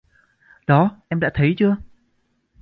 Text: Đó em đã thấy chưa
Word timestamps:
Đó 0.67 1.01
em 1.07 1.19
đã 1.19 1.31
thấy 1.33 1.53
chưa 1.57 1.77